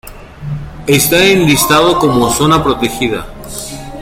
[0.87, 3.27] Está enlistado como zona protegida.